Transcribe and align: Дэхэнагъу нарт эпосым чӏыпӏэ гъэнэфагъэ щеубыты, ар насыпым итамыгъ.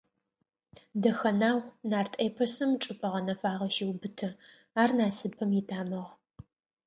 Дэхэнагъу 1.01 1.69
нарт 1.89 2.13
эпосым 2.27 2.71
чӏыпӏэ 2.81 3.07
гъэнэфагъэ 3.13 3.67
щеубыты, 3.75 4.29
ар 4.81 4.89
насыпым 4.97 5.51
итамыгъ. 5.59 6.09